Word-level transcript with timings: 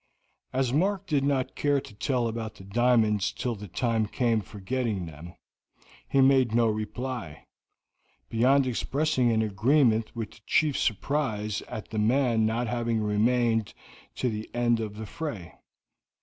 As 0.51 0.73
Mark 0.73 1.05
did 1.05 1.23
not 1.23 1.53
care 1.53 1.79
to 1.79 1.93
tell 1.93 2.27
about 2.27 2.55
the 2.55 2.63
diamonds 2.63 3.31
till 3.31 3.53
the 3.53 3.67
time 3.67 4.07
came 4.07 4.41
for 4.41 4.59
getting 4.59 5.05
them, 5.05 5.35
he 6.09 6.21
made 6.21 6.55
no 6.55 6.65
reply, 6.69 7.45
beyond 8.27 8.65
expressing 8.65 9.29
an 9.31 9.43
agreement 9.43 10.15
with 10.15 10.31
the 10.31 10.39
chief's 10.47 10.81
surprise 10.81 11.61
at 11.67 11.91
the 11.91 11.99
man 11.99 12.47
not 12.47 12.65
having 12.65 12.99
remained 12.99 13.75
to 14.15 14.27
the 14.31 14.49
end 14.55 14.79
of 14.79 14.95
the 14.95 15.05
fray. 15.05 15.53